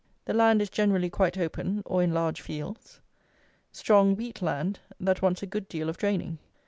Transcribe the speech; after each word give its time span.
The 0.25 0.33
land 0.33 0.63
is 0.63 0.71
generally 0.71 1.11
quite 1.11 1.37
open, 1.37 1.83
or 1.85 2.01
in 2.01 2.11
large 2.11 2.41
fields. 2.41 3.01
Strong, 3.71 4.15
wheat 4.15 4.41
land, 4.41 4.79
that 4.99 5.21
wants 5.21 5.43
a 5.43 5.45
good 5.45 5.67
deal 5.69 5.89
of 5.89 5.97
draining. 5.97 6.39